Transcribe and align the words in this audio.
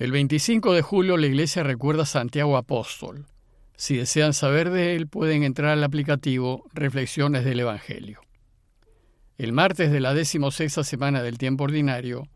El 0.00 0.12
25 0.12 0.72
de 0.72 0.80
julio 0.80 1.18
la 1.18 1.26
iglesia 1.26 1.62
recuerda 1.62 2.04
a 2.04 2.06
Santiago 2.06 2.56
Apóstol. 2.56 3.26
Si 3.76 3.98
desean 3.98 4.32
saber 4.32 4.70
de 4.70 4.96
él, 4.96 5.08
pueden 5.08 5.42
entrar 5.42 5.72
al 5.72 5.84
aplicativo 5.84 6.64
Reflexiones 6.72 7.44
del 7.44 7.60
Evangelio. 7.60 8.22
El 9.36 9.52
martes 9.52 9.92
de 9.92 10.00
la 10.00 10.14
decimosexta 10.14 10.84
semana 10.84 11.22
del 11.22 11.36
tiempo 11.36 11.64
ordinario, 11.64 12.28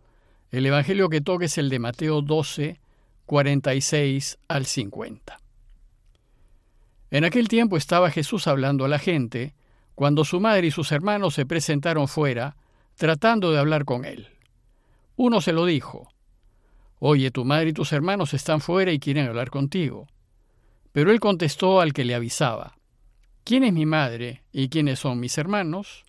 el 0.50 0.66
Evangelio 0.66 1.08
que 1.08 1.22
toca 1.22 1.46
es 1.46 1.56
el 1.56 1.70
de 1.70 1.78
Mateo 1.78 2.20
12, 2.20 2.80
46 3.24 4.36
al 4.46 4.66
50. 4.66 5.40
En 7.12 7.24
aquel 7.24 7.48
tiempo 7.48 7.78
estaba 7.78 8.10
Jesús 8.10 8.46
hablando 8.46 8.84
a 8.84 8.88
la 8.88 8.98
gente, 8.98 9.54
cuando 9.94 10.26
su 10.26 10.38
madre 10.38 10.66
y 10.66 10.70
sus 10.70 10.92
hermanos 10.92 11.32
se 11.32 11.46
presentaron 11.46 12.08
fuera, 12.08 12.58
tratando 12.96 13.52
de 13.52 13.58
hablar 13.58 13.86
con 13.86 14.04
él. 14.04 14.28
Uno 15.16 15.40
se 15.40 15.54
lo 15.54 15.64
dijo, 15.64 16.10
Oye, 16.98 17.30
tu 17.30 17.44
madre 17.44 17.70
y 17.70 17.72
tus 17.72 17.92
hermanos 17.92 18.34
están 18.34 18.60
fuera 18.60 18.92
y 18.92 18.98
quieren 18.98 19.26
hablar 19.26 19.50
contigo. 19.50 20.06
Pero 20.92 21.10
él 21.10 21.20
contestó 21.20 21.80
al 21.80 21.92
que 21.92 22.04
le 22.04 22.14
avisaba, 22.14 22.78
¿quién 23.42 23.64
es 23.64 23.72
mi 23.72 23.84
madre 23.84 24.44
y 24.52 24.68
quiénes 24.68 25.00
son 25.00 25.20
mis 25.20 25.36
hermanos? 25.38 26.04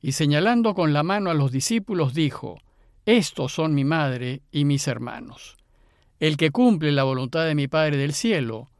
Y 0.00 0.12
señalando 0.12 0.74
con 0.74 0.92
la 0.92 1.02
mano 1.02 1.30
a 1.30 1.34
los 1.34 1.52
discípulos 1.52 2.12
dijo, 2.12 2.58
Estos 3.06 3.52
son 3.52 3.74
mi 3.74 3.84
madre 3.84 4.42
y 4.50 4.64
mis 4.64 4.88
hermanos. 4.88 5.56
El 6.18 6.36
que 6.36 6.50
cumple 6.50 6.92
la 6.92 7.04
voluntad 7.04 7.44
de 7.44 7.54
mi 7.54 7.68
Padre 7.68 7.96
del 7.96 8.12
cielo, 8.12 8.70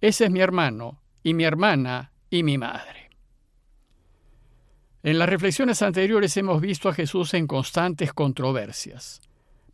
ese 0.00 0.24
es 0.24 0.30
mi 0.30 0.40
hermano 0.40 1.00
y 1.22 1.34
mi 1.34 1.44
hermana 1.44 2.12
y 2.30 2.42
mi 2.42 2.58
madre. 2.58 3.10
En 5.02 5.18
las 5.18 5.28
reflexiones 5.28 5.80
anteriores 5.82 6.36
hemos 6.36 6.60
visto 6.60 6.88
a 6.88 6.94
Jesús 6.94 7.32
en 7.34 7.46
constantes 7.46 8.12
controversias 8.12 9.22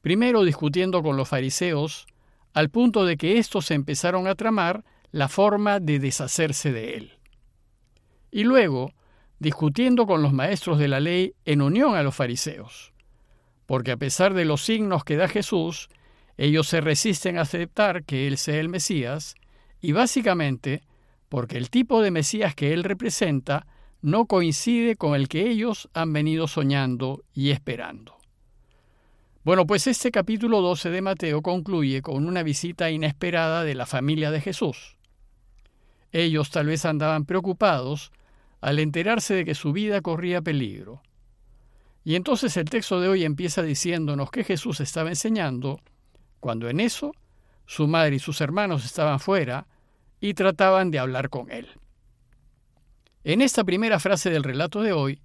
primero 0.07 0.45
discutiendo 0.45 1.03
con 1.03 1.17
los 1.17 1.29
fariseos, 1.29 2.07
al 2.55 2.71
punto 2.71 3.05
de 3.05 3.17
que 3.17 3.39
éstos 3.39 3.73
empezaron 3.73 4.29
a 4.29 4.37
tramar 4.37 4.85
la 5.11 5.27
forma 5.27 5.81
de 5.81 5.99
deshacerse 5.99 6.71
de 6.71 6.95
él. 6.95 7.19
Y 8.31 8.45
luego, 8.45 8.93
discutiendo 9.41 10.07
con 10.07 10.23
los 10.23 10.33
maestros 10.33 10.79
de 10.79 10.87
la 10.87 11.01
ley 11.01 11.35
en 11.45 11.61
unión 11.61 11.97
a 11.97 12.05
los 12.05 12.15
fariseos, 12.15 12.93
porque 13.67 13.91
a 13.91 13.97
pesar 13.97 14.33
de 14.35 14.45
los 14.45 14.65
signos 14.65 15.03
que 15.03 15.17
da 15.17 15.27
Jesús, 15.27 15.89
ellos 16.37 16.69
se 16.69 16.81
resisten 16.81 17.37
a 17.37 17.41
aceptar 17.41 18.05
que 18.05 18.29
Él 18.29 18.39
sea 18.39 18.61
el 18.61 18.69
Mesías, 18.69 19.35
y 19.81 19.91
básicamente 19.91 20.85
porque 21.29 21.59
el 21.59 21.69
tipo 21.69 22.01
de 22.01 22.13
Mesías 22.13 22.55
que 22.55 22.73
Él 22.73 22.85
representa 22.85 23.67
no 24.03 24.27
coincide 24.27 24.95
con 24.95 25.17
el 25.17 25.27
que 25.27 25.51
ellos 25.51 25.89
han 25.95 26.13
venido 26.13 26.47
soñando 26.47 27.25
y 27.35 27.51
esperando. 27.51 28.16
Bueno, 29.47 29.65
pues 29.65 29.87
este 29.87 30.11
capítulo 30.11 30.61
12 30.61 30.91
de 30.91 31.03
Mateo 31.03 31.41
concluye 31.41 32.03
con 32.03 32.27
una 32.27 32.43
visita 32.43 32.91
inesperada 32.91 33.63
de 33.63 33.77
la 33.77 33.87
familia 33.87 34.33
de 34.33 34.41
Jesús. 34.41 34.97
Ellos 36.11 36.51
tal 36.51 36.67
vez 36.67 36.85
andaban 36.85 37.27
preocupados 37.27 38.11
al 38.61 38.81
enterarse 38.81 39.35
de 39.35 39.45
que 39.45 39.55
su 39.55 39.73
vida 39.73 40.01
corría 40.01 40.43
peligro. 40.43 41.01
Y 42.03 42.17
entonces 42.17 42.57
el 42.57 42.65
texto 42.65 43.01
de 43.01 43.07
hoy 43.07 43.23
empieza 43.23 43.63
diciéndonos 43.63 44.33
que 44.33 44.43
Jesús 44.43 44.81
estaba 44.81 45.11
enseñando, 45.11 45.79
cuando 46.41 46.69
en 46.69 46.81
eso 46.81 47.13
su 47.67 47.87
madre 47.87 48.17
y 48.17 48.19
sus 48.19 48.41
hermanos 48.41 48.85
estaban 48.85 49.21
fuera 49.21 49.69
y 50.19 50.35
trataban 50.35 50.91
de 50.91 50.99
hablar 50.99 51.31
con 51.31 51.53
él. 51.53 51.69
En 53.23 53.43
esta 53.43 53.63
primera 53.63 54.01
frase 54.01 54.29
del 54.29 54.43
relato 54.43 54.83
de 54.83 54.93
hoy 54.93 55.21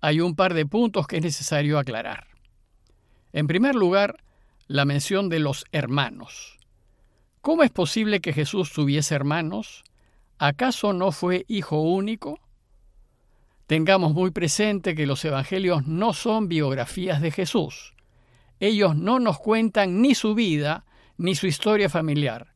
hay 0.00 0.20
un 0.20 0.34
par 0.34 0.54
de 0.54 0.64
puntos 0.64 1.06
que 1.06 1.18
es 1.18 1.22
necesario 1.22 1.78
aclarar. 1.78 2.35
En 3.36 3.46
primer 3.48 3.74
lugar, 3.74 4.24
la 4.66 4.86
mención 4.86 5.28
de 5.28 5.40
los 5.40 5.66
hermanos. 5.70 6.56
¿Cómo 7.42 7.64
es 7.64 7.70
posible 7.70 8.22
que 8.22 8.32
Jesús 8.32 8.72
tuviese 8.72 9.14
hermanos? 9.14 9.84
¿Acaso 10.38 10.94
no 10.94 11.12
fue 11.12 11.44
hijo 11.46 11.82
único? 11.82 12.40
Tengamos 13.66 14.14
muy 14.14 14.30
presente 14.30 14.94
que 14.94 15.04
los 15.04 15.22
evangelios 15.22 15.86
no 15.86 16.14
son 16.14 16.48
biografías 16.48 17.20
de 17.20 17.30
Jesús. 17.30 17.92
Ellos 18.58 18.96
no 18.96 19.20
nos 19.20 19.38
cuentan 19.38 20.00
ni 20.00 20.14
su 20.14 20.34
vida 20.34 20.86
ni 21.18 21.34
su 21.34 21.46
historia 21.46 21.90
familiar. 21.90 22.54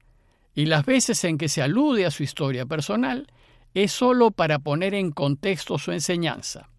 Y 0.55 0.65
las 0.65 0.87
veces 0.87 1.23
en 1.25 1.37
que 1.37 1.51
se 1.51 1.61
alude 1.61 2.07
a 2.07 2.11
su 2.11 2.23
historia 2.23 2.65
personal 2.65 3.27
es 3.75 3.93
sólo 3.93 4.31
para 4.31 4.61
poner 4.61 4.95
en 4.95 5.11
contexto 5.11 5.79
su 5.79 5.93
enseñanza. 5.93 6.70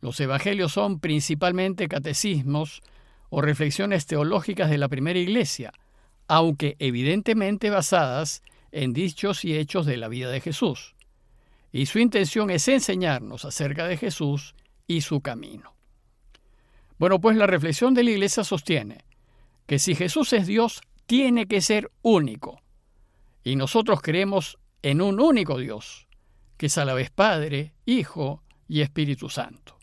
Los 0.00 0.20
evangelios 0.20 0.72
son 0.72 1.00
principalmente 1.00 1.88
catecismos 1.88 2.82
o 3.30 3.40
reflexiones 3.40 4.06
teológicas 4.06 4.70
de 4.70 4.78
la 4.78 4.88
primera 4.88 5.18
iglesia, 5.18 5.72
aunque 6.28 6.76
evidentemente 6.78 7.70
basadas 7.70 8.42
en 8.70 8.92
dichos 8.92 9.44
y 9.44 9.56
hechos 9.56 9.86
de 9.86 9.96
la 9.96 10.08
vida 10.08 10.30
de 10.30 10.40
Jesús. 10.40 10.94
Y 11.72 11.86
su 11.86 11.98
intención 11.98 12.50
es 12.50 12.68
enseñarnos 12.68 13.44
acerca 13.44 13.86
de 13.86 13.96
Jesús 13.96 14.54
y 14.86 15.02
su 15.02 15.20
camino. 15.20 15.74
Bueno, 16.98 17.20
pues 17.20 17.36
la 17.36 17.46
reflexión 17.46 17.94
de 17.94 18.04
la 18.04 18.10
iglesia 18.10 18.44
sostiene 18.44 19.04
que 19.66 19.78
si 19.78 19.94
Jesús 19.94 20.32
es 20.32 20.46
Dios, 20.46 20.80
tiene 21.06 21.46
que 21.46 21.60
ser 21.60 21.90
único. 22.02 22.60
Y 23.44 23.56
nosotros 23.56 24.00
creemos 24.02 24.58
en 24.82 25.00
un 25.00 25.20
único 25.20 25.58
Dios, 25.58 26.08
que 26.56 26.66
es 26.66 26.78
a 26.78 26.84
la 26.84 26.94
vez 26.94 27.10
Padre, 27.10 27.74
Hijo 27.84 28.42
y 28.66 28.80
Espíritu 28.80 29.28
Santo. 29.28 29.77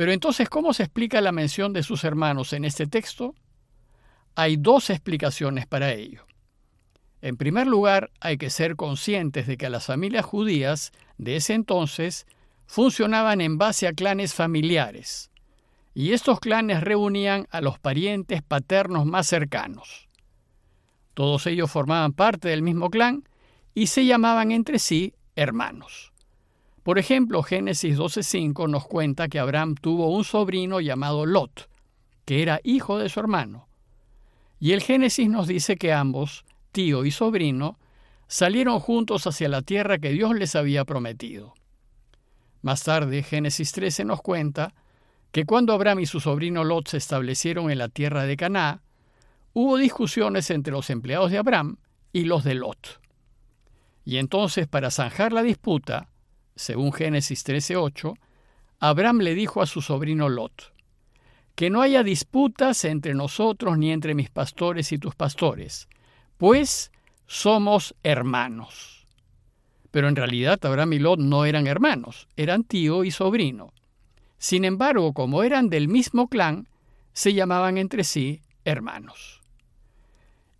Pero 0.00 0.12
entonces, 0.12 0.48
¿cómo 0.48 0.72
se 0.72 0.84
explica 0.84 1.20
la 1.20 1.30
mención 1.30 1.74
de 1.74 1.82
sus 1.82 2.04
hermanos 2.04 2.54
en 2.54 2.64
este 2.64 2.86
texto? 2.86 3.34
Hay 4.34 4.56
dos 4.56 4.88
explicaciones 4.88 5.66
para 5.66 5.92
ello. 5.92 6.24
En 7.20 7.36
primer 7.36 7.66
lugar, 7.66 8.10
hay 8.18 8.38
que 8.38 8.48
ser 8.48 8.76
conscientes 8.76 9.46
de 9.46 9.58
que 9.58 9.68
las 9.68 9.84
familias 9.84 10.24
judías 10.24 10.92
de 11.18 11.36
ese 11.36 11.52
entonces 11.52 12.26
funcionaban 12.64 13.42
en 13.42 13.58
base 13.58 13.86
a 13.86 13.92
clanes 13.92 14.32
familiares, 14.32 15.30
y 15.92 16.12
estos 16.12 16.40
clanes 16.40 16.80
reunían 16.80 17.46
a 17.50 17.60
los 17.60 17.78
parientes 17.78 18.42
paternos 18.42 19.04
más 19.04 19.26
cercanos. 19.26 20.08
Todos 21.12 21.46
ellos 21.46 21.70
formaban 21.70 22.14
parte 22.14 22.48
del 22.48 22.62
mismo 22.62 22.88
clan 22.88 23.28
y 23.74 23.88
se 23.88 24.06
llamaban 24.06 24.50
entre 24.50 24.78
sí 24.78 25.12
hermanos. 25.36 26.09
Por 26.90 26.98
ejemplo, 26.98 27.44
Génesis 27.44 27.96
12.5 27.96 28.68
nos 28.68 28.84
cuenta 28.84 29.28
que 29.28 29.38
Abraham 29.38 29.76
tuvo 29.76 30.08
un 30.08 30.24
sobrino 30.24 30.80
llamado 30.80 31.24
Lot, 31.24 31.70
que 32.24 32.42
era 32.42 32.58
hijo 32.64 32.98
de 32.98 33.08
su 33.08 33.20
hermano. 33.20 33.68
Y 34.58 34.72
el 34.72 34.82
Génesis 34.82 35.28
nos 35.28 35.46
dice 35.46 35.76
que 35.76 35.92
ambos, 35.92 36.44
tío 36.72 37.04
y 37.04 37.12
sobrino, 37.12 37.78
salieron 38.26 38.80
juntos 38.80 39.28
hacia 39.28 39.48
la 39.48 39.62
tierra 39.62 39.98
que 39.98 40.10
Dios 40.10 40.34
les 40.34 40.56
había 40.56 40.84
prometido. 40.84 41.54
Más 42.60 42.82
tarde, 42.82 43.22
Génesis 43.22 43.70
13 43.70 44.04
nos 44.04 44.20
cuenta 44.20 44.74
que 45.30 45.44
cuando 45.44 45.74
Abraham 45.74 46.00
y 46.00 46.06
su 46.06 46.18
sobrino 46.18 46.64
Lot 46.64 46.88
se 46.88 46.96
establecieron 46.96 47.70
en 47.70 47.78
la 47.78 47.88
tierra 47.88 48.24
de 48.24 48.36
Canaá, 48.36 48.82
hubo 49.52 49.76
discusiones 49.76 50.50
entre 50.50 50.72
los 50.72 50.90
empleados 50.90 51.30
de 51.30 51.38
Abraham 51.38 51.76
y 52.12 52.24
los 52.24 52.42
de 52.42 52.54
Lot. 52.54 53.00
Y 54.04 54.16
entonces, 54.16 54.66
para 54.66 54.90
zanjar 54.90 55.32
la 55.32 55.44
disputa, 55.44 56.09
según 56.60 56.92
Génesis 56.92 57.44
13:8, 57.44 58.14
Abraham 58.78 59.18
le 59.18 59.34
dijo 59.34 59.62
a 59.62 59.66
su 59.66 59.82
sobrino 59.82 60.28
Lot, 60.28 60.72
que 61.54 61.70
no 61.70 61.82
haya 61.82 62.02
disputas 62.02 62.84
entre 62.84 63.14
nosotros 63.14 63.78
ni 63.78 63.92
entre 63.92 64.14
mis 64.14 64.30
pastores 64.30 64.92
y 64.92 64.98
tus 64.98 65.14
pastores, 65.14 65.88
pues 66.36 66.92
somos 67.26 67.94
hermanos. 68.02 69.06
Pero 69.90 70.08
en 70.08 70.16
realidad 70.16 70.64
Abraham 70.64 70.92
y 70.92 70.98
Lot 70.98 71.18
no 71.18 71.44
eran 71.44 71.66
hermanos, 71.66 72.28
eran 72.36 72.64
tío 72.64 73.04
y 73.04 73.10
sobrino. 73.10 73.72
Sin 74.38 74.64
embargo, 74.64 75.12
como 75.12 75.42
eran 75.42 75.68
del 75.68 75.88
mismo 75.88 76.28
clan, 76.28 76.68
se 77.12 77.34
llamaban 77.34 77.76
entre 77.76 78.04
sí 78.04 78.40
hermanos. 78.64 79.40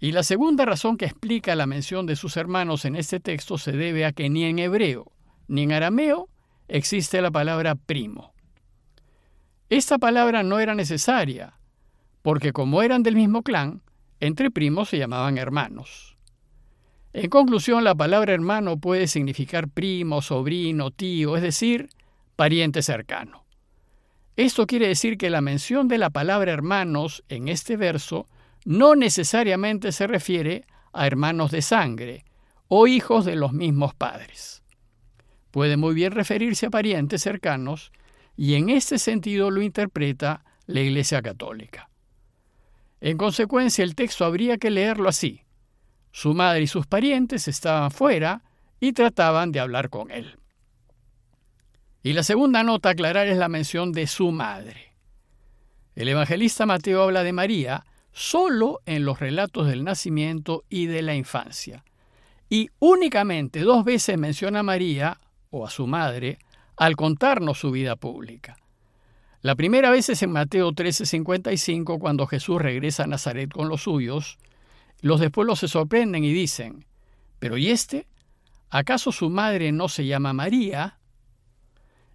Y 0.01 0.13
la 0.13 0.23
segunda 0.23 0.65
razón 0.65 0.97
que 0.97 1.05
explica 1.05 1.55
la 1.55 1.67
mención 1.67 2.07
de 2.07 2.17
sus 2.17 2.37
hermanos 2.37 2.85
en 2.85 2.97
este 2.97 3.21
texto 3.21 3.59
se 3.59 3.73
debe 3.73 4.07
a 4.07 4.13
que 4.13 4.31
ni 4.31 4.45
en 4.45 4.59
hebreo 4.59 5.13
ni 5.50 5.64
en 5.64 5.73
arameo 5.73 6.29
existe 6.69 7.20
la 7.20 7.32
palabra 7.32 7.75
primo. 7.75 8.32
Esta 9.69 9.99
palabra 9.99 10.44
no 10.44 10.61
era 10.61 10.76
necesaria, 10.76 11.55
porque 12.23 12.52
como 12.52 12.82
eran 12.82 13.02
del 13.02 13.17
mismo 13.17 13.43
clan, 13.43 13.82
entre 14.20 14.52
primos 14.52 14.91
se 14.91 14.99
llamaban 14.99 15.38
hermanos. 15.38 16.17
En 17.12 17.29
conclusión, 17.29 17.82
la 17.82 17.97
palabra 17.97 18.32
hermano 18.32 18.79
puede 18.79 19.08
significar 19.08 19.69
primo, 19.69 20.23
sobrino, 20.23 20.93
tío, 20.93 21.37
es 21.37 21.43
decir, 21.43 21.88
pariente 22.37 22.81
cercano. 22.81 23.44
Esto 24.37 24.69
quiere 24.69 24.87
decir 24.87 25.19
que 25.19 25.31
la 25.31 25.41
mención 25.41 25.88
de 25.88 25.99
la 25.99 26.11
palabra 26.11 26.52
hermanos 26.52 27.25
en 27.29 27.49
este 27.49 27.76
verso 27.76 28.29
no 28.64 28.94
necesariamente 28.94 29.91
se 29.91 30.06
refiere 30.06 30.64
a 30.93 31.08
hermanos 31.08 31.50
de 31.50 31.62
sangre 31.62 32.25
o 32.69 32.87
hijos 32.87 33.25
de 33.25 33.35
los 33.35 33.52
mismos 33.52 33.94
padres 33.94 34.60
puede 35.50 35.76
muy 35.76 35.94
bien 35.94 36.12
referirse 36.12 36.67
a 36.67 36.70
parientes 36.70 37.23
cercanos 37.23 37.93
y 38.37 38.55
en 38.55 38.70
este 38.70 38.99
sentido 38.99 39.50
lo 39.50 39.62
interpreta 39.62 40.44
la 40.67 40.81
Iglesia 40.81 41.20
Católica. 41.23 41.91
En 43.00 43.17
consecuencia, 43.17 43.82
el 43.82 43.94
texto 43.94 44.25
habría 44.25 44.58
que 44.58 44.70
leerlo 44.70 45.08
así. 45.08 45.43
Su 46.12 46.35
madre 46.35 46.62
y 46.62 46.67
sus 46.67 46.87
parientes 46.87 47.49
estaban 47.49 47.91
fuera 47.91 48.43
y 48.79 48.93
trataban 48.93 49.52
de 49.52 49.61
hablar 49.61 49.91
con 49.91 50.11
él. 50.11 50.38
Y 52.02 52.12
la 52.12 52.23
segunda 52.23 52.62
nota 52.62 52.88
a 52.88 52.93
aclarar 52.93 53.26
es 53.26 53.37
la 53.37 53.49
mención 53.49 53.93
de 53.93 54.06
su 54.06 54.31
madre. 54.32 54.94
El 55.94 56.08
evangelista 56.08 56.67
Mateo 56.67 57.02
habla 57.02 57.23
de 57.23 57.32
María 57.32 57.85
solo 58.12 58.81
en 58.87 59.05
los 59.05 59.20
relatos 59.20 59.67
del 59.67 59.85
nacimiento 59.85 60.64
y 60.69 60.87
de 60.87 61.02
la 61.02 61.14
infancia. 61.14 61.85
Y 62.49 62.70
únicamente 62.79 63.61
dos 63.61 63.85
veces 63.85 64.19
menciona 64.19 64.61
a 64.61 64.64
María 64.64 65.20
o 65.50 65.67
a 65.67 65.70
su 65.70 65.87
madre 65.87 66.38
al 66.76 66.97
contarnos 66.97 67.58
su 67.58 67.70
vida 67.70 67.97
pública. 67.97 68.56
La 69.43 69.55
primera 69.55 69.91
vez 69.91 70.08
es 70.08 70.23
en 70.23 70.32
Mateo 70.32 70.73
13:55 70.73 71.99
cuando 71.99 72.26
Jesús 72.26 72.61
regresa 72.61 73.05
a 73.05 73.06
Nazaret 73.06 73.50
con 73.50 73.69
los 73.69 73.82
suyos. 73.82 74.38
Los 75.00 75.20
de 75.20 75.31
pueblo 75.31 75.56
se 75.56 75.69
sorprenden 75.69 76.25
y 76.25 76.32
dicen, 76.32 76.85
¿pero 77.38 77.56
y 77.56 77.70
este? 77.70 78.06
¿Acaso 78.69 79.12
su 79.12 79.31
madre 79.31 79.73
no 79.73 79.88
se 79.88 80.06
llama 80.06 80.32
María? 80.32 80.99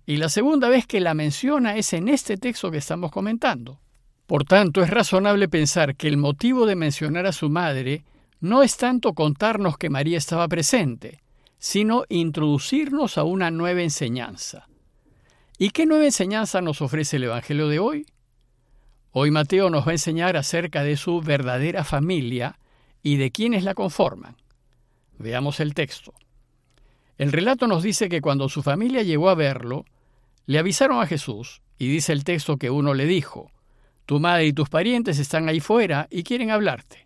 Y 0.06 0.18
la 0.18 0.30
segunda 0.30 0.70
vez 0.70 0.86
que 0.86 1.00
la 1.00 1.16
menciona 1.16 1.76
es 1.76 1.94
en 1.94 2.08
este 2.08 2.38
texto 2.38 2.70
que 2.70 2.78
estamos 2.78 3.12
comentando. 3.12 3.80
Por 4.28 4.46
tanto, 4.46 4.84
es 4.84 4.90
razonable 4.90 5.50
pensar 5.50 5.96
que 5.96 6.08
el 6.08 6.18
motivo 6.18 6.66
de 6.66 6.76
mencionar 6.76 7.26
a 7.26 7.32
su 7.32 7.50
madre 7.50 8.04
no 8.40 8.62
es 8.62 8.78
tanto 8.78 9.14
contarnos 9.14 9.78
que 9.78 9.90
María 9.90 10.20
estaba 10.20 10.48
presente, 10.48 11.22
sino 11.58 12.04
introducirnos 12.10 13.18
a 13.18 13.24
una 13.24 13.52
nueva 13.52 13.82
enseñanza. 13.82 14.68
¿Y 15.58 15.70
qué 15.70 15.86
nueva 15.86 16.06
enseñanza 16.06 16.62
nos 16.62 16.82
ofrece 16.82 17.18
el 17.18 17.24
Evangelio 17.26 17.68
de 17.68 17.80
hoy? 17.80 18.06
Hoy 19.12 19.32
Mateo 19.32 19.70
nos 19.70 19.88
va 19.88 19.92
a 19.92 19.94
enseñar 19.94 20.36
acerca 20.36 20.84
de 20.84 20.98
su 20.98 21.22
verdadera 21.22 21.86
familia 21.86 22.60
y 23.02 23.16
de 23.16 23.32
quienes 23.32 23.64
la 23.64 23.74
conforman. 23.74 24.36
Veamos 25.18 25.62
el 25.62 25.74
texto. 25.74 26.14
El 27.18 27.32
relato 27.32 27.68
nos 27.68 27.82
dice 27.82 28.10
que 28.10 28.20
cuando 28.20 28.50
su 28.50 28.62
familia 28.62 29.04
llegó 29.04 29.30
a 29.30 29.36
verlo, 29.36 29.86
le 30.46 30.60
avisaron 30.60 31.02
a 31.02 31.08
Jesús, 31.08 31.62
y 31.78 31.88
dice 31.88 32.12
el 32.12 32.24
texto 32.24 32.58
que 32.58 32.70
uno 32.70 32.94
le 32.94 33.06
dijo, 33.06 33.52
Tu 34.06 34.20
madre 34.20 34.48
y 34.48 34.54
tus 34.54 34.70
parientes 34.70 35.18
están 35.20 35.48
ahí 35.48 35.60
fuera 35.62 36.08
y 36.12 36.24
quieren 36.24 36.52
hablarte. 36.52 37.05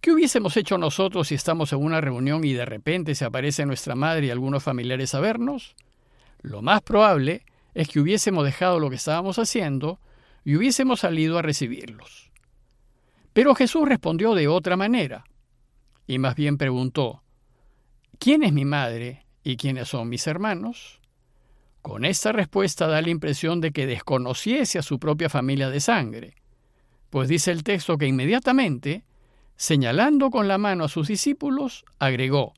¿Qué 0.00 0.12
hubiésemos 0.12 0.56
hecho 0.56 0.78
nosotros 0.78 1.28
si 1.28 1.34
estamos 1.34 1.72
en 1.72 1.82
una 1.82 2.00
reunión 2.00 2.44
y 2.44 2.52
de 2.52 2.64
repente 2.64 3.14
se 3.16 3.24
aparece 3.24 3.66
nuestra 3.66 3.96
madre 3.96 4.26
y 4.26 4.30
algunos 4.30 4.62
familiares 4.62 5.14
a 5.14 5.20
vernos? 5.20 5.74
Lo 6.40 6.62
más 6.62 6.82
probable 6.82 7.44
es 7.74 7.88
que 7.88 7.98
hubiésemos 7.98 8.44
dejado 8.44 8.78
lo 8.78 8.90
que 8.90 8.96
estábamos 8.96 9.38
haciendo 9.38 9.98
y 10.44 10.56
hubiésemos 10.56 11.00
salido 11.00 11.36
a 11.36 11.42
recibirlos. 11.42 12.30
Pero 13.32 13.54
Jesús 13.54 13.88
respondió 13.88 14.34
de 14.34 14.48
otra 14.48 14.76
manera, 14.76 15.24
y 16.06 16.18
más 16.18 16.36
bien 16.36 16.58
preguntó, 16.58 17.22
¿quién 18.18 18.42
es 18.44 18.52
mi 18.52 18.64
madre 18.64 19.26
y 19.42 19.56
quiénes 19.56 19.88
son 19.88 20.08
mis 20.08 20.26
hermanos? 20.26 21.00
Con 21.82 22.04
esta 22.04 22.32
respuesta 22.32 22.86
da 22.86 23.02
la 23.02 23.10
impresión 23.10 23.60
de 23.60 23.72
que 23.72 23.86
desconociese 23.86 24.78
a 24.78 24.82
su 24.82 24.98
propia 24.98 25.28
familia 25.28 25.70
de 25.70 25.80
sangre, 25.80 26.34
pues 27.10 27.28
dice 27.28 27.50
el 27.50 27.62
texto 27.64 27.98
que 27.98 28.06
inmediatamente, 28.06 29.04
señalando 29.58 30.30
con 30.30 30.48
la 30.48 30.56
mano 30.56 30.84
a 30.84 30.88
sus 30.88 31.08
discípulos, 31.08 31.84
agregó, 31.98 32.54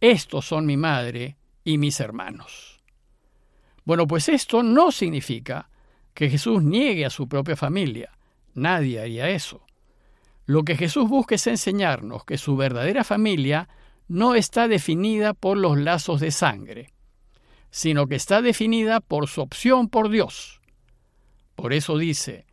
Estos 0.00 0.44
son 0.46 0.66
mi 0.66 0.76
madre 0.76 1.36
y 1.62 1.78
mis 1.78 2.00
hermanos. 2.00 2.82
Bueno, 3.84 4.08
pues 4.08 4.28
esto 4.28 4.64
no 4.64 4.90
significa 4.90 5.70
que 6.12 6.28
Jesús 6.28 6.60
niegue 6.60 7.06
a 7.06 7.10
su 7.10 7.28
propia 7.28 7.54
familia. 7.54 8.10
Nadie 8.54 9.00
haría 9.00 9.30
eso. 9.30 9.64
Lo 10.44 10.64
que 10.64 10.76
Jesús 10.76 11.08
busca 11.08 11.36
es 11.36 11.46
enseñarnos 11.46 12.24
que 12.24 12.36
su 12.36 12.56
verdadera 12.56 13.04
familia 13.04 13.68
no 14.08 14.34
está 14.34 14.66
definida 14.66 15.34
por 15.34 15.56
los 15.56 15.78
lazos 15.78 16.18
de 16.18 16.32
sangre 16.32 16.92
sino 17.70 18.06
que 18.06 18.14
está 18.14 18.42
definida 18.42 19.00
por 19.00 19.28
su 19.28 19.40
opción 19.40 19.88
por 19.88 20.08
Dios. 20.08 20.60
Por 21.54 21.72
eso 21.72 21.98
dice, 21.98 22.46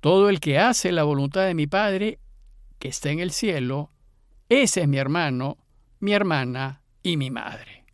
todo 0.00 0.28
el 0.28 0.40
que 0.40 0.58
hace 0.58 0.92
la 0.92 1.02
voluntad 1.02 1.46
de 1.46 1.54
mi 1.54 1.66
Padre, 1.66 2.18
que 2.78 2.88
está 2.88 3.10
en 3.10 3.20
el 3.20 3.30
cielo, 3.30 3.90
ese 4.48 4.82
es 4.82 4.88
mi 4.88 4.98
hermano, 4.98 5.58
mi 6.00 6.12
hermana 6.12 6.82
y 7.02 7.16
mi 7.16 7.30
madre. 7.30 7.84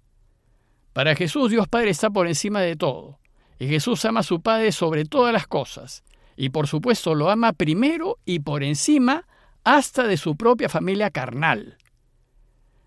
Para 0.92 1.14
Jesús 1.14 1.50
Dios 1.50 1.68
Padre 1.68 1.90
está 1.90 2.10
por 2.10 2.26
encima 2.26 2.60
de 2.60 2.76
todo, 2.76 3.18
y 3.58 3.68
Jesús 3.68 4.04
ama 4.04 4.20
a 4.20 4.24
su 4.24 4.40
Padre 4.40 4.72
sobre 4.72 5.04
todas 5.04 5.32
las 5.32 5.46
cosas, 5.46 6.04
y 6.36 6.50
por 6.50 6.66
supuesto 6.66 7.14
lo 7.14 7.30
ama 7.30 7.52
primero 7.52 8.18
y 8.24 8.40
por 8.40 8.62
encima 8.62 9.26
hasta 9.64 10.06
de 10.06 10.16
su 10.16 10.36
propia 10.36 10.68
familia 10.68 11.10
carnal. 11.10 11.78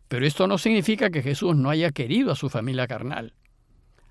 Pero 0.08 0.26
esto 0.26 0.48
no 0.48 0.58
significa 0.58 1.10
que 1.10 1.24
Jesús 1.24 1.56
no 1.56 1.70
haya 1.70 1.92
querido 1.92 2.32
a 2.32 2.36
su 2.36 2.50
familia 2.50 2.88
carnal. 2.88 3.34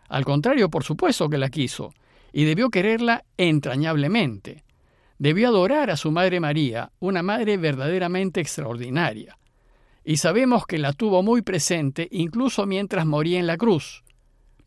Al 0.09 0.25
contrario, 0.25 0.71
por 0.71 0.85
supuesto 0.85 1.29
que 1.29 1.39
la 1.39 1.51
quiso, 1.51 1.93
y 2.33 2.45
debió 2.45 2.69
quererla 2.71 3.25
entrañablemente. 3.37 4.64
Debió 5.19 5.49
adorar 5.49 5.91
a 5.91 5.97
su 5.97 6.11
Madre 6.11 6.41
María, 6.41 6.91
una 6.99 7.23
madre 7.23 7.57
verdaderamente 7.57 8.41
extraordinaria. 8.41 9.39
Y 10.05 10.19
sabemos 10.19 10.67
que 10.67 10.79
la 10.79 10.93
tuvo 10.93 11.23
muy 11.23 11.43
presente 11.43 12.09
incluso 12.11 12.67
mientras 12.67 13.07
moría 13.07 13.39
en 13.39 13.47
la 13.47 13.57
cruz, 13.57 14.05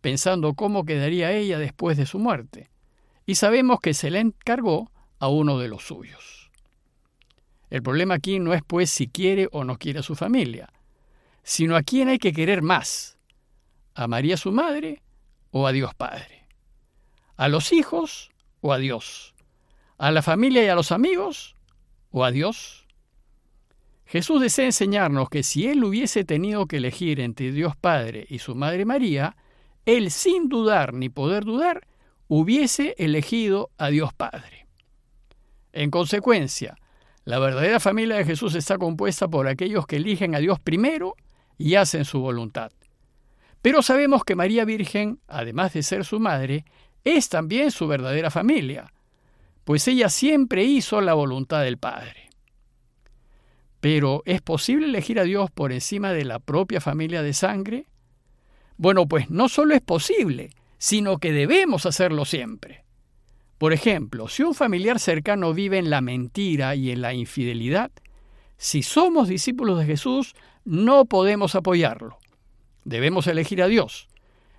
pensando 0.01 0.53
cómo 0.53 0.85
quedaría 0.85 1.31
ella 1.31 1.59
después 1.59 1.97
de 1.97 2.05
su 2.05 2.17
muerte. 2.19 2.69
Y 3.25 3.35
sabemos 3.35 3.79
que 3.81 3.94
se 3.94 4.09
la 4.09 4.19
encargó 4.19 4.91
a 5.19 5.27
uno 5.27 5.59
de 5.59 5.67
los 5.67 5.85
suyos. 5.85 6.49
El 7.69 7.83
problema 7.83 8.15
aquí 8.15 8.39
no 8.39 8.53
es 8.53 8.61
pues 8.65 8.89
si 8.89 9.07
quiere 9.07 9.49
o 9.51 9.63
no 9.63 9.77
quiere 9.77 9.99
a 9.99 10.03
su 10.03 10.15
familia, 10.15 10.71
sino 11.44 11.75
a 11.75 11.83
quién 11.83 12.07
hay 12.07 12.17
que 12.17 12.33
querer 12.33 12.61
más, 12.61 13.17
a 13.94 14.07
María 14.07 14.38
su 14.38 14.51
madre 14.51 15.01
o 15.51 15.67
a 15.67 15.71
Dios 15.71 15.94
Padre? 15.95 16.45
¿A 17.35 17.47
los 17.47 17.73
hijos 17.73 18.31
o 18.61 18.73
a 18.73 18.77
Dios? 18.77 19.33
¿A 19.97 20.11
la 20.11 20.21
familia 20.21 20.63
y 20.63 20.67
a 20.67 20.75
los 20.75 20.91
amigos 20.91 21.55
o 22.11 22.23
a 22.23 22.29
Dios? 22.29 22.85
Jesús 24.05 24.39
desea 24.39 24.65
enseñarnos 24.65 25.27
que 25.29 25.41
si 25.41 25.67
Él 25.67 25.83
hubiese 25.83 26.23
tenido 26.23 26.67
que 26.67 26.77
elegir 26.77 27.19
entre 27.19 27.51
Dios 27.51 27.75
Padre 27.75 28.25
y 28.29 28.38
su 28.39 28.53
Madre 28.53 28.85
María, 28.85 29.35
Él 29.85 30.11
sin 30.11 30.49
dudar 30.49 30.94
ni 30.94 31.09
poder 31.09 31.45
dudar, 31.45 31.88
hubiese 32.27 32.94
elegido 32.99 33.71
a 33.77 33.89
Dios 33.89 34.13
Padre. 34.13 34.67
En 35.73 35.89
consecuencia, 35.89 36.77
la 37.25 37.39
verdadera 37.39 37.79
familia 37.79 38.17
de 38.17 38.25
Jesús 38.25 38.53
está 38.53 38.77
compuesta 38.77 39.27
por 39.27 39.47
aquellos 39.47 39.87
que 39.87 39.97
eligen 39.97 40.35
a 40.35 40.39
Dios 40.39 40.59
primero 40.59 41.16
y 41.57 41.73
hacen 41.73 42.06
su 42.06 42.19
voluntad. 42.19 42.71
Pero 43.63 43.81
sabemos 43.81 44.23
que 44.23 44.35
María 44.35 44.63
Virgen, 44.63 45.19
además 45.27 45.73
de 45.73 45.81
ser 45.81 46.06
su 46.06 46.19
madre, 46.19 46.66
es 47.04 47.30
también 47.30 47.71
su 47.71 47.87
verdadera 47.87 48.30
familia, 48.30 48.94
pues 49.68 49.86
ella 49.90 50.07
siempre 50.07 50.64
hizo 50.64 51.02
la 51.02 51.14
voluntad 51.14 51.62
del 51.62 51.78
Padre. 51.78 52.30
Pero 53.81 54.24
¿es 54.26 54.42
posible 54.42 54.86
elegir 54.86 55.19
a 55.19 55.24
Dios 55.24 55.52
por 55.52 55.74
encima 55.74 56.14
de 56.14 56.24
la 56.24 56.40
propia 56.40 56.80
familia 56.80 57.21
de 57.21 57.33
sangre? 57.33 57.86
Bueno, 58.78 59.09
pues 59.09 59.30
no 59.30 59.50
solo 59.50 59.76
es 59.76 59.81
posible, 59.81 60.52
sino 60.78 61.18
que 61.18 61.33
debemos 61.33 61.86
hacerlo 61.86 62.24
siempre. 62.24 62.86
Por 63.57 63.74
ejemplo, 63.74 64.30
si 64.30 64.42
un 64.44 64.56
familiar 64.56 65.00
cercano 65.00 65.54
vive 65.54 65.80
en 65.80 65.90
la 65.90 66.00
mentira 66.00 66.74
y 66.74 66.90
en 66.92 67.02
la 67.02 67.14
infidelidad, 67.14 67.92
si 68.56 68.83
somos 68.83 69.28
discípulos 69.28 69.80
de 69.80 69.86
Jesús, 69.86 70.33
no 70.64 71.04
podemos 71.04 71.56
apoyarlo. 71.56 72.19
Debemos 72.86 73.28
elegir 73.28 73.62
a 73.62 73.68
Dios, 73.68 74.07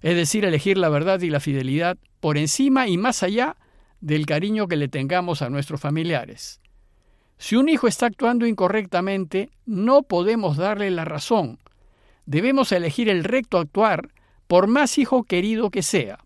es 0.02 0.16
decir, 0.16 0.44
elegir 0.44 0.76
la 0.76 0.90
verdad 0.90 1.18
y 1.22 1.30
la 1.30 1.40
fidelidad 1.40 1.96
por 2.20 2.36
encima 2.36 2.88
y 2.88 2.98
más 2.98 3.22
allá 3.22 3.56
del 4.00 4.26
cariño 4.26 4.68
que 4.68 4.76
le 4.76 4.88
tengamos 4.88 5.42
a 5.42 5.50
nuestros 5.50 5.80
familiares. 5.80 6.60
Si 7.38 7.56
un 7.56 7.68
hijo 7.68 7.86
está 7.86 8.06
actuando 8.06 8.46
incorrectamente, 8.46 9.50
no 9.64 10.02
podemos 10.02 10.56
darle 10.56 10.90
la 10.90 11.04
razón. 11.04 11.58
Debemos 12.26 12.72
elegir 12.72 13.08
el 13.08 13.24
recto 13.24 13.58
actuar, 13.58 14.10
por 14.46 14.66
más 14.66 14.98
hijo 14.98 15.24
querido 15.24 15.70
que 15.70 15.82
sea. 15.82 16.18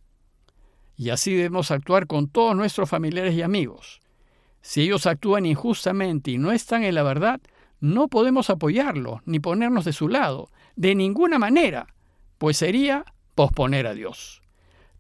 Y 0.97 1.11
así 1.11 1.35
debemos 1.35 1.71
actuar 1.71 2.07
con 2.07 2.29
todos 2.29 2.57
nuestros 2.57 2.88
familiares 2.88 3.35
y 3.35 3.43
amigos. 3.43 4.00
Si 4.62 4.83
ellos 4.83 5.07
actúan 5.07 5.45
injustamente 5.45 6.31
y 6.31 6.38
no 6.38 6.52
están 6.52 6.85
en 6.85 6.95
la 6.95 7.02
verdad, 7.02 7.41
no 7.81 8.09
podemos 8.09 8.49
apoyarlos 8.49 9.21
ni 9.26 9.41
ponernos 9.41 9.85
de 9.85 9.93
su 9.93 10.09
lado, 10.09 10.49
de 10.76 10.95
ninguna 10.95 11.38
manera, 11.38 11.88
pues 12.38 12.57
sería 12.57 13.05
posponer 13.35 13.87
a 13.87 13.95
Dios. 13.95 14.42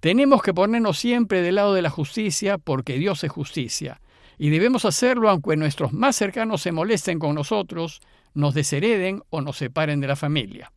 Tenemos 0.02 0.42
que 0.42 0.52
ponernos 0.52 0.98
siempre 0.98 1.42
del 1.42 1.54
lado 1.54 1.74
de 1.74 1.82
la 1.82 1.88
justicia 1.88 2.58
porque 2.58 2.98
Dios 2.98 3.22
es 3.22 3.30
justicia, 3.30 4.00
y 4.36 4.50
debemos 4.50 4.84
hacerlo 4.84 5.30
aunque 5.30 5.56
nuestros 5.56 5.92
más 5.92 6.16
cercanos 6.16 6.60
se 6.60 6.72
molesten 6.72 7.20
con 7.20 7.36
nosotros, 7.36 8.00
nos 8.34 8.52
deshereden 8.52 9.22
o 9.30 9.40
nos 9.40 9.58
separen 9.58 10.00
de 10.00 10.08
la 10.08 10.16
familia. 10.16 10.72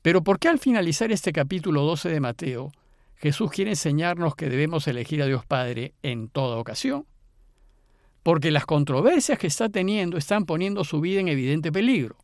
Pero 0.00 0.22
¿por 0.24 0.38
qué 0.38 0.48
al 0.48 0.58
finalizar 0.58 1.12
este 1.12 1.30
capítulo 1.30 1.82
12 1.82 2.08
de 2.08 2.20
Mateo, 2.20 2.72
Jesús 3.16 3.50
quiere 3.50 3.72
enseñarnos 3.72 4.34
que 4.34 4.48
debemos 4.48 4.88
elegir 4.88 5.22
a 5.22 5.26
Dios 5.26 5.44
Padre 5.44 5.92
en 6.02 6.28
toda 6.28 6.56
ocasión? 6.56 7.04
porque 8.22 8.50
las 8.50 8.66
controversias 8.66 9.38
que 9.38 9.46
está 9.46 9.68
teniendo 9.68 10.18
están 10.18 10.44
poniendo 10.44 10.84
su 10.84 11.00
vida 11.00 11.20
en 11.20 11.28
evidente 11.28 11.72
peligro. 11.72 12.16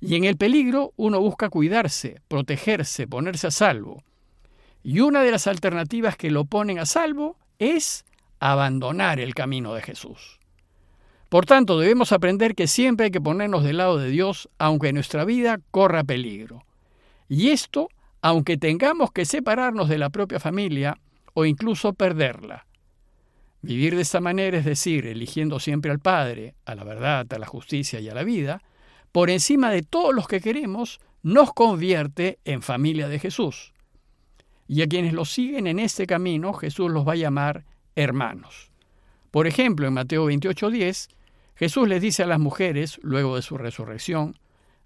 Y 0.00 0.16
en 0.16 0.24
el 0.24 0.36
peligro 0.36 0.92
uno 0.96 1.20
busca 1.20 1.50
cuidarse, 1.50 2.22
protegerse, 2.28 3.06
ponerse 3.06 3.48
a 3.48 3.50
salvo. 3.50 4.02
Y 4.82 5.00
una 5.00 5.22
de 5.22 5.30
las 5.30 5.46
alternativas 5.46 6.16
que 6.16 6.30
lo 6.30 6.44
ponen 6.44 6.78
a 6.78 6.86
salvo 6.86 7.36
es 7.58 8.04
abandonar 8.38 9.20
el 9.20 9.34
camino 9.34 9.74
de 9.74 9.82
Jesús. 9.82 10.38
Por 11.28 11.46
tanto, 11.46 11.78
debemos 11.78 12.10
aprender 12.10 12.54
que 12.54 12.66
siempre 12.66 13.06
hay 13.06 13.10
que 13.12 13.20
ponernos 13.20 13.62
del 13.62 13.76
lado 13.76 13.98
de 13.98 14.10
Dios, 14.10 14.48
aunque 14.58 14.92
nuestra 14.92 15.24
vida 15.24 15.60
corra 15.70 16.02
peligro. 16.02 16.64
Y 17.28 17.50
esto, 17.50 17.88
aunque 18.20 18.56
tengamos 18.56 19.12
que 19.12 19.24
separarnos 19.24 19.88
de 19.88 19.98
la 19.98 20.10
propia 20.10 20.40
familia 20.40 20.98
o 21.34 21.44
incluso 21.44 21.92
perderla. 21.92 22.66
Vivir 23.62 23.94
de 23.94 24.02
esta 24.02 24.20
manera, 24.20 24.58
es 24.58 24.64
decir, 24.64 25.06
eligiendo 25.06 25.60
siempre 25.60 25.92
al 25.92 26.00
Padre, 26.00 26.54
a 26.64 26.74
la 26.74 26.82
verdad, 26.82 27.32
a 27.32 27.38
la 27.38 27.46
justicia 27.46 28.00
y 28.00 28.08
a 28.08 28.14
la 28.14 28.24
vida, 28.24 28.62
por 29.12 29.30
encima 29.30 29.70
de 29.70 29.82
todos 29.82 30.14
los 30.14 30.26
que 30.26 30.40
queremos, 30.40 30.98
nos 31.22 31.52
convierte 31.52 32.38
en 32.44 32.62
familia 32.62 33.08
de 33.08 33.18
Jesús. 33.18 33.72
Y 34.72 34.82
a 34.82 34.86
quienes 34.86 35.14
lo 35.14 35.24
siguen 35.24 35.66
en 35.66 35.80
este 35.80 36.06
camino, 36.06 36.52
Jesús 36.52 36.92
los 36.92 37.06
va 37.06 37.14
a 37.14 37.16
llamar 37.16 37.64
hermanos. 37.96 38.70
Por 39.32 39.48
ejemplo, 39.48 39.88
en 39.88 39.94
Mateo 39.94 40.26
28:10, 40.26 41.08
Jesús 41.56 41.88
les 41.88 42.00
dice 42.00 42.22
a 42.22 42.26
las 42.26 42.38
mujeres, 42.38 43.00
luego 43.02 43.34
de 43.34 43.42
su 43.42 43.58
resurrección, 43.58 44.38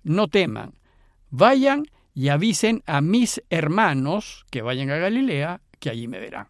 no 0.02 0.28
teman, 0.28 0.72
vayan 1.28 1.84
y 2.14 2.30
avisen 2.30 2.82
a 2.86 3.02
mis 3.02 3.42
hermanos 3.50 4.46
que 4.50 4.62
vayan 4.62 4.88
a 4.88 4.96
Galilea, 4.96 5.60
que 5.80 5.90
allí 5.90 6.08
me 6.08 6.18
verán. 6.18 6.48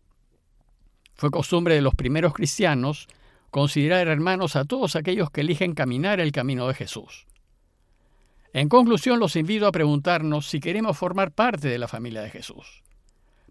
Fue 1.14 1.32
costumbre 1.32 1.74
de 1.74 1.82
los 1.82 1.96
primeros 1.96 2.34
cristianos 2.34 3.08
considerar 3.50 4.06
hermanos 4.06 4.54
a 4.54 4.64
todos 4.64 4.94
aquellos 4.94 5.32
que 5.32 5.40
eligen 5.40 5.74
caminar 5.74 6.20
el 6.20 6.30
camino 6.30 6.68
de 6.68 6.74
Jesús. 6.74 7.26
En 8.52 8.68
conclusión, 8.68 9.18
los 9.18 9.34
invito 9.34 9.66
a 9.66 9.72
preguntarnos 9.72 10.46
si 10.46 10.60
queremos 10.60 10.96
formar 10.96 11.32
parte 11.32 11.66
de 11.66 11.78
la 11.78 11.88
familia 11.88 12.22
de 12.22 12.30
Jesús. 12.30 12.83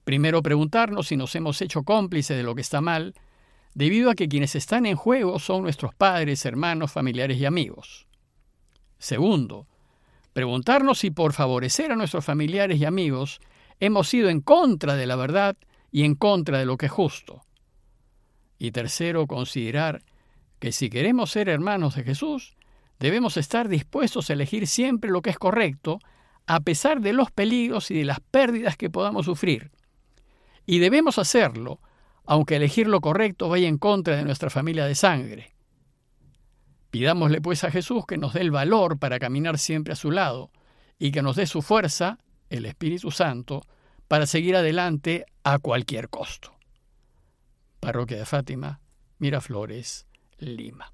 Primero, 0.03 0.43
preguntarnos 0.43 1.07
si 1.07 1.17
nos 1.17 1.35
hemos 1.35 1.61
hecho 1.61 1.83
cómplices 1.83 2.35
de 2.35 2.43
lo 2.43 2.55
que 2.55 2.61
está 2.61 2.81
mal, 2.81 3.13
debido 3.73 4.09
a 4.09 4.15
que 4.15 4.27
quienes 4.27 4.55
están 4.55 4.85
en 4.85 4.95
juego 4.95 5.39
son 5.39 5.63
nuestros 5.63 5.95
padres, 5.95 6.45
hermanos, 6.45 6.91
familiares 6.91 7.37
y 7.37 7.45
amigos. 7.45 8.07
Segundo, 8.97 9.67
preguntarnos 10.33 10.99
si 10.99 11.11
por 11.11 11.33
favorecer 11.33 11.91
a 11.91 11.95
nuestros 11.95 12.25
familiares 12.25 12.79
y 12.79 12.85
amigos 12.85 13.39
hemos 13.79 14.13
ido 14.13 14.29
en 14.29 14.41
contra 14.41 14.95
de 14.95 15.07
la 15.07 15.15
verdad 15.15 15.55
y 15.91 16.03
en 16.03 16.15
contra 16.15 16.59
de 16.59 16.65
lo 16.65 16.77
que 16.77 16.87
es 16.87 16.91
justo. 16.91 17.41
Y 18.57 18.71
tercero, 18.71 19.27
considerar 19.27 20.03
que 20.59 20.71
si 20.71 20.89
queremos 20.89 21.31
ser 21.31 21.49
hermanos 21.49 21.95
de 21.95 22.03
Jesús, 22.03 22.55
debemos 22.99 23.35
estar 23.37 23.67
dispuestos 23.67 24.29
a 24.29 24.33
elegir 24.33 24.67
siempre 24.67 25.11
lo 25.11 25.21
que 25.21 25.29
es 25.29 25.37
correcto, 25.37 25.99
a 26.47 26.59
pesar 26.61 27.01
de 27.01 27.13
los 27.13 27.31
peligros 27.31 27.91
y 27.91 27.95
de 27.95 28.05
las 28.05 28.19
pérdidas 28.19 28.77
que 28.77 28.89
podamos 28.89 29.25
sufrir. 29.25 29.71
Y 30.65 30.79
debemos 30.79 31.17
hacerlo, 31.17 31.79
aunque 32.25 32.55
elegir 32.55 32.87
lo 32.87 33.01
correcto 33.01 33.49
vaya 33.49 33.67
en 33.67 33.77
contra 33.77 34.15
de 34.15 34.23
nuestra 34.23 34.49
familia 34.49 34.85
de 34.85 34.95
sangre. 34.95 35.55
Pidámosle 36.89 37.41
pues 37.41 37.63
a 37.63 37.71
Jesús 37.71 38.05
que 38.05 38.17
nos 38.17 38.33
dé 38.33 38.41
el 38.41 38.51
valor 38.51 38.99
para 38.99 39.19
caminar 39.19 39.57
siempre 39.57 39.93
a 39.93 39.97
su 39.97 40.11
lado 40.11 40.51
y 40.99 41.11
que 41.11 41.21
nos 41.21 41.35
dé 41.35 41.47
su 41.47 41.61
fuerza, 41.61 42.19
el 42.49 42.65
Espíritu 42.65 43.11
Santo, 43.11 43.61
para 44.07 44.25
seguir 44.25 44.55
adelante 44.55 45.25
a 45.43 45.59
cualquier 45.59 46.09
costo. 46.09 46.53
Parroquia 47.79 48.17
de 48.17 48.25
Fátima, 48.25 48.79
Miraflores, 49.17 50.05
Lima. 50.37 50.93